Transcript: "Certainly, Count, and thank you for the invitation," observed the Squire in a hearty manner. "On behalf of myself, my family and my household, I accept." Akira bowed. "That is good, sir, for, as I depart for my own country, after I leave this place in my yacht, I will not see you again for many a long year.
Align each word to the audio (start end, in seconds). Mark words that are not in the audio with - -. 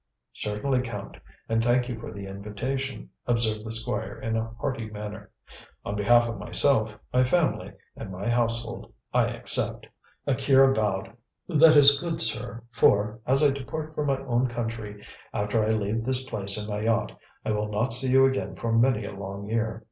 "Certainly, 0.33 0.81
Count, 0.81 1.17
and 1.47 1.63
thank 1.63 1.87
you 1.87 1.99
for 1.99 2.11
the 2.11 2.25
invitation," 2.25 3.11
observed 3.27 3.63
the 3.63 3.71
Squire 3.71 4.17
in 4.19 4.35
a 4.35 4.49
hearty 4.59 4.89
manner. 4.89 5.29
"On 5.85 5.95
behalf 5.95 6.27
of 6.27 6.39
myself, 6.39 6.97
my 7.13 7.23
family 7.23 7.71
and 7.95 8.11
my 8.11 8.27
household, 8.27 8.91
I 9.13 9.25
accept." 9.27 9.85
Akira 10.25 10.73
bowed. 10.73 11.15
"That 11.47 11.75
is 11.75 11.99
good, 11.99 12.19
sir, 12.23 12.63
for, 12.71 13.19
as 13.27 13.43
I 13.43 13.51
depart 13.51 13.93
for 13.93 14.03
my 14.03 14.17
own 14.25 14.47
country, 14.47 15.05
after 15.35 15.63
I 15.63 15.67
leave 15.69 16.03
this 16.03 16.25
place 16.27 16.57
in 16.57 16.67
my 16.67 16.79
yacht, 16.81 17.11
I 17.45 17.51
will 17.51 17.69
not 17.69 17.93
see 17.93 18.09
you 18.09 18.25
again 18.25 18.55
for 18.55 18.71
many 18.73 19.05
a 19.05 19.13
long 19.13 19.45
year. 19.47 19.79